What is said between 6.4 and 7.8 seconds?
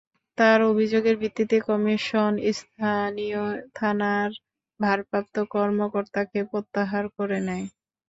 প্রত্যাহার করে নেয়।